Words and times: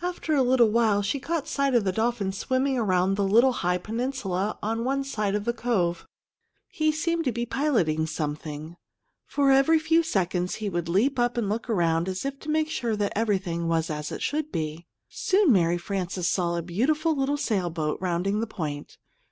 After 0.00 0.32
a 0.32 0.44
little 0.44 0.70
while, 0.70 1.02
she 1.02 1.18
caught 1.18 1.48
sight 1.48 1.74
of 1.74 1.82
the 1.82 1.90
dolphin 1.90 2.30
swimming 2.30 2.78
around 2.78 3.16
the 3.16 3.26
little 3.26 3.50
high 3.50 3.78
peninsula 3.78 4.56
on 4.62 4.84
one 4.84 5.02
side 5.02 5.34
of 5.34 5.44
the 5.44 5.52
cove. 5.52 6.06
He 6.68 6.92
seemed 6.92 7.24
to 7.24 7.32
be 7.32 7.46
piloting 7.46 8.06
something, 8.06 8.76
for 9.26 9.50
every 9.50 9.80
few 9.80 10.04
seconds 10.04 10.54
he 10.62 10.68
would 10.70 10.88
leap 10.88 11.18
up 11.18 11.36
and 11.36 11.48
look 11.48 11.68
around 11.68 12.08
as 12.08 12.24
if 12.24 12.38
to 12.42 12.48
make 12.48 12.70
sure 12.70 12.94
that 12.94 13.14
everything 13.18 13.66
was 13.66 13.90
as 13.90 14.12
it 14.12 14.22
should 14.22 14.52
be. 14.52 14.86
Soon 15.08 15.50
Mary 15.50 15.78
Frances 15.78 16.28
saw 16.30 16.54
a 16.54 16.62
beautiful 16.62 17.16
little 17.16 17.36
sailboat 17.36 17.98
rounding 18.00 18.38
the 18.38 18.46
point. 18.46 18.98